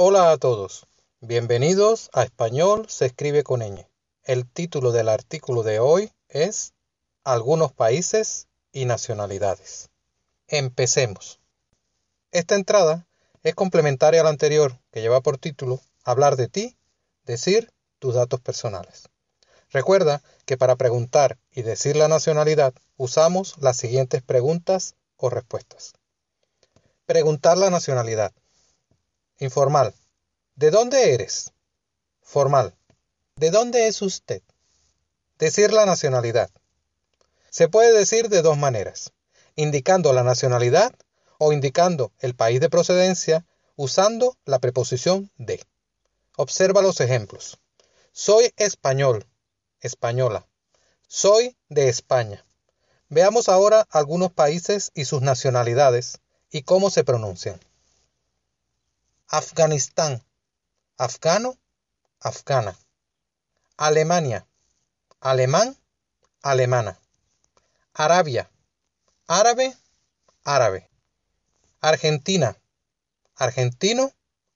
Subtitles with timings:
[0.00, 0.86] Hola a todos.
[1.18, 3.84] Bienvenidos a Español se escribe con ñ.
[4.22, 6.72] El título del artículo de hoy es
[7.24, 9.90] Algunos países y nacionalidades.
[10.46, 11.40] Empecemos.
[12.30, 13.08] Esta entrada
[13.42, 16.76] es complementaria a la anterior, que lleva por título Hablar de ti,
[17.24, 19.08] decir tus datos personales.
[19.70, 25.94] Recuerda que para preguntar y decir la nacionalidad usamos las siguientes preguntas o respuestas.
[27.04, 28.32] Preguntar la nacionalidad.
[29.40, 29.94] Informal.
[30.56, 31.52] ¿De dónde eres?
[32.22, 32.74] Formal.
[33.36, 34.42] ¿De dónde es usted?
[35.38, 36.50] Decir la nacionalidad.
[37.48, 39.12] Se puede decir de dos maneras,
[39.54, 40.92] indicando la nacionalidad
[41.38, 45.64] o indicando el país de procedencia usando la preposición de.
[46.36, 47.58] Observa los ejemplos.
[48.10, 49.24] Soy español,
[49.80, 50.48] española.
[51.06, 52.44] Soy de España.
[53.08, 56.18] Veamos ahora algunos países y sus nacionalidades
[56.50, 57.60] y cómo se pronuncian.
[59.30, 60.24] Afganistán,
[60.96, 61.58] afgano,
[62.18, 62.78] afgana.
[63.76, 64.48] Alemania,
[65.20, 65.76] alemán,
[66.40, 66.98] alemana.
[67.92, 68.50] Arabia,
[69.26, 69.76] árabe,
[70.44, 70.88] árabe.
[71.82, 72.56] Argentina,
[73.34, 74.12] argentino,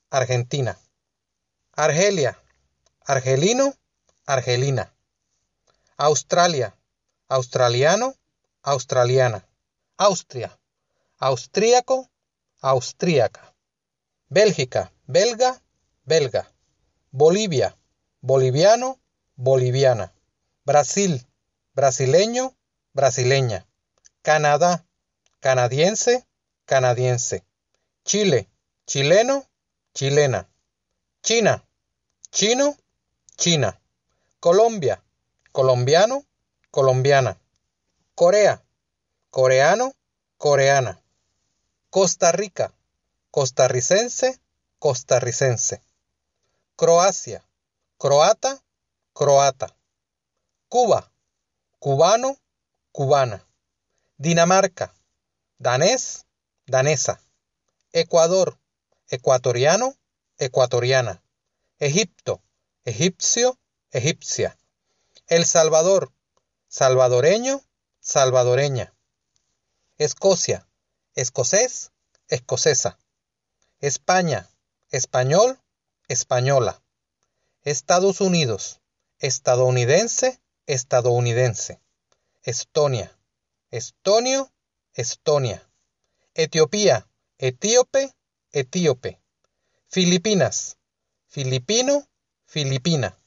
[0.09, 0.79] argentina.
[1.73, 2.42] Argelia,
[3.05, 3.75] argelino,
[4.25, 4.95] argelina.
[5.98, 6.75] Australia,
[7.29, 8.14] australiano,
[8.62, 9.47] australiana.
[9.98, 10.59] Austria,
[11.19, 12.11] austríaco,
[12.62, 13.52] austríaca.
[14.33, 15.61] Bélgica, belga,
[16.06, 16.50] belga.
[17.11, 17.77] Bolivia,
[18.22, 18.98] boliviano,
[19.36, 20.14] boliviana.
[20.64, 21.27] Brasil,
[21.74, 22.56] brasileño,
[22.94, 23.67] brasileña.
[24.23, 24.86] Canadá,
[25.40, 26.27] canadiense,
[26.64, 27.45] canadiense.
[28.07, 28.48] Chile,
[28.86, 29.51] chileno,
[29.92, 30.48] chilena.
[31.23, 31.68] China,
[32.30, 32.78] chino,
[33.36, 33.83] china.
[34.40, 35.05] Colombia,
[35.52, 36.24] colombiano,
[36.70, 37.39] colombiana.
[38.14, 38.64] Corea,
[39.28, 39.92] coreano,
[40.39, 41.02] coreana.
[41.90, 42.73] Costa Rica,
[43.33, 44.39] costarricense,
[44.79, 45.83] costarricense.
[46.77, 47.43] Croacia,
[47.97, 48.63] croata,
[49.15, 49.75] croata.
[50.69, 51.11] Cuba,
[51.79, 52.37] cubano,
[52.93, 53.48] cubana.
[54.19, 54.95] Dinamarca,
[55.59, 56.27] danés,
[56.67, 57.23] danesa.
[57.93, 58.59] Ecuador,
[59.09, 59.97] ecuatoriano,
[60.37, 61.23] ecuatoriana.
[61.79, 62.43] Egipto,
[62.85, 63.59] egipcio,
[63.93, 64.59] egipcia.
[65.27, 66.13] El Salvador,
[66.69, 67.63] salvadoreño,
[67.99, 68.95] salvadoreña.
[69.97, 70.69] Escocia,
[71.14, 71.93] escocés,
[72.29, 72.99] escocesa.
[73.83, 74.48] España,
[74.93, 75.59] español,
[76.07, 76.81] española.
[77.65, 78.81] Estados Unidos,
[79.19, 81.81] estadounidense, estadounidense.
[82.45, 83.11] Estonia,
[83.73, 84.53] estonio,
[84.95, 85.69] estonia.
[86.35, 88.15] Etiopía, etíope,
[88.53, 89.20] etíope.
[89.89, 90.77] Filipinas,
[91.27, 92.07] filipino,
[92.47, 93.19] filipina.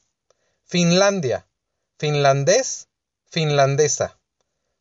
[0.64, 1.50] Finlandia,
[1.98, 2.88] finlandés,
[3.26, 4.18] finlandesa.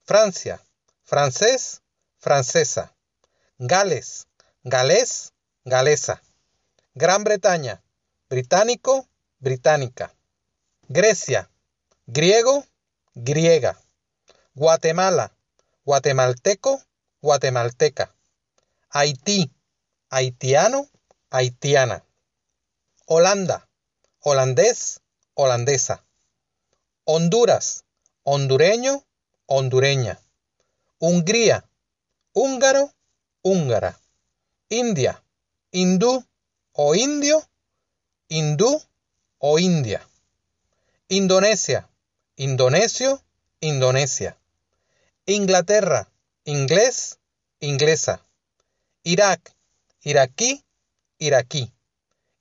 [0.05, 0.65] Francia,
[1.03, 1.83] francés,
[2.21, 2.95] francesa.
[3.59, 4.29] Gales,
[4.63, 5.34] galés,
[5.65, 6.23] galesa.
[6.95, 7.83] Gran Bretaña,
[8.29, 9.09] británico,
[9.39, 10.15] británica.
[10.89, 11.51] Grecia,
[12.07, 12.65] griego,
[13.15, 13.81] griega.
[14.55, 15.33] Guatemala,
[15.85, 16.83] guatemalteco,
[17.23, 18.15] guatemalteca.
[18.91, 19.51] Haití,
[20.11, 20.89] haitiano,
[21.31, 22.05] haitiana.
[23.07, 23.67] Holanda,
[24.21, 25.01] holandés,
[25.35, 26.05] holandesa.
[27.05, 27.85] Honduras,
[28.23, 29.03] hondureño,
[29.47, 30.21] hondureña.
[30.99, 31.65] Hungría,
[32.33, 32.93] húngaro,
[33.43, 33.99] húngara.
[34.69, 35.24] India,
[35.75, 36.25] hindú
[36.73, 37.43] o indio,
[38.29, 38.81] hindú
[39.39, 40.07] o india.
[41.09, 41.91] Indonesia,
[42.37, 43.21] indonesio,
[43.59, 44.39] Indonesia.
[45.27, 46.13] Inglaterra,
[46.45, 47.19] inglés,
[47.59, 48.23] inglesa.
[49.03, 49.41] Irak,
[50.03, 50.65] iraquí,
[51.19, 51.73] iraquí.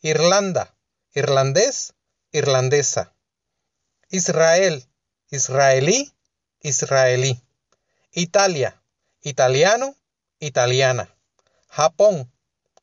[0.01, 0.75] Irlanda,
[1.15, 1.95] irlandés,
[2.31, 3.15] irlandesa.
[4.09, 4.87] Israel,
[5.31, 6.13] israelí,
[6.61, 7.41] israelí.
[8.11, 8.79] Italia,
[9.23, 9.95] italiano,
[10.39, 11.09] italiana.
[11.67, 12.32] Japón,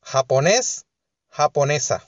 [0.01, 0.85] japonés,
[1.29, 2.03] japonesa.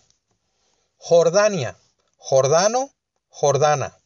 [0.98, 1.78] Jordania,
[2.18, 2.92] jordano,
[3.30, 3.98] jordana.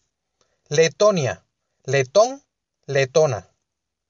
[0.70, 1.46] Letonia,
[1.84, 2.44] letón,
[2.86, 3.50] letona.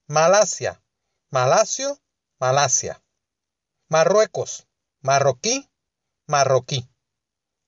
[0.06, 0.82] Malasia,
[1.30, 2.00] malasio,
[2.38, 3.02] malasia.
[3.88, 4.66] Marruecos,
[5.00, 5.68] marroquí,
[6.26, 6.88] marroquí.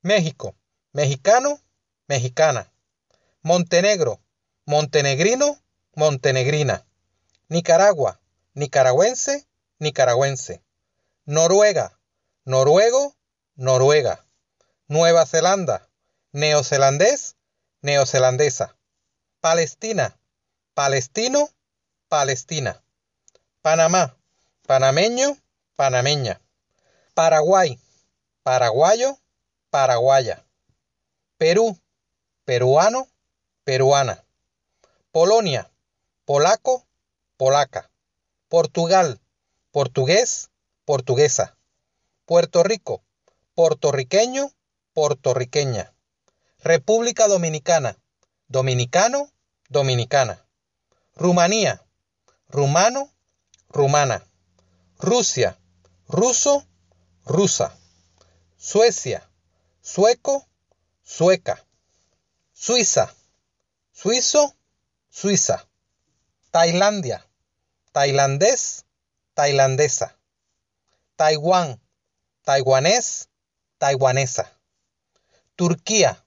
[0.03, 0.55] México,
[0.93, 1.61] mexicano,
[2.09, 2.73] mexicana.
[3.43, 4.21] Montenegro,
[4.65, 5.59] montenegrino,
[5.95, 6.87] montenegrina.
[7.49, 8.21] Nicaragua,
[8.55, 9.47] nicaragüense,
[9.79, 10.63] nicaragüense.
[11.25, 12.00] Noruega,
[12.51, 13.15] noruego,
[13.55, 14.27] noruega.
[14.89, 15.89] Nueva Zelanda,
[16.33, 17.37] neozelandés,
[17.81, 18.77] neozelandesa.
[19.41, 20.19] Palestina,
[20.75, 21.49] palestino,
[22.09, 22.83] palestina.
[23.63, 24.17] Panamá,
[24.67, 25.39] panameño,
[25.77, 26.41] panameña.
[27.15, 27.79] Paraguay,
[28.43, 29.17] paraguayo,
[29.71, 30.45] paraguaya.
[31.39, 31.79] Perú,
[32.45, 33.07] peruano,
[33.63, 34.25] peruana.
[35.13, 35.71] Polonia,
[36.25, 36.85] polaco,
[37.37, 37.91] polaca.
[38.49, 39.21] Portugal,
[39.71, 40.51] portugués,
[40.85, 41.57] portuguesa.
[42.31, 43.03] Puerto Rico,
[43.57, 44.53] puertorriqueño,
[44.95, 45.93] puertorriqueña.
[46.61, 47.99] República Dominicana,
[48.47, 49.33] dominicano,
[49.69, 50.47] dominicana.
[51.17, 51.85] Rumanía,
[52.47, 53.11] rumano,
[53.69, 54.25] rumana.
[55.01, 55.59] Rusia,
[56.07, 56.65] ruso,
[57.25, 57.77] rusa.
[58.57, 59.29] Suecia,
[59.81, 60.47] sueco,
[61.03, 61.67] sueca.
[62.53, 63.13] Suiza,
[63.91, 64.55] suizo,
[65.09, 65.67] suiza.
[66.53, 67.27] Tailandia,
[67.91, 68.85] tailandés,
[69.35, 70.17] tailandesa.
[71.17, 71.81] Taiwán,
[72.51, 73.29] taiwanés,
[73.79, 74.51] taiwanesa.
[75.55, 76.27] Turquía,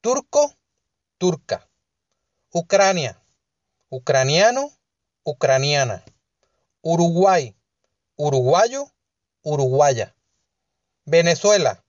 [0.00, 0.54] turco,
[1.18, 1.68] turca.
[2.52, 3.20] Ucrania,
[3.88, 4.70] ucraniano,
[5.24, 6.04] ucraniana.
[6.82, 7.56] Uruguay,
[8.14, 8.92] uruguayo,
[9.42, 10.14] uruguaya.
[11.04, 11.82] Venezuela,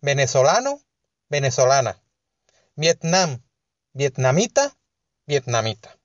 [0.00, 0.80] venezolano,
[1.28, 2.00] venezolana.
[2.76, 3.42] Vietnam,
[3.92, 4.74] vietnamita,
[5.26, 5.98] vietnamita.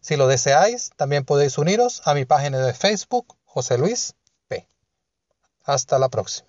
[0.00, 4.14] Si lo deseáis, también podéis uniros a mi página de Facebook, José Luis
[4.48, 4.66] P.
[5.64, 6.48] Hasta la próxima.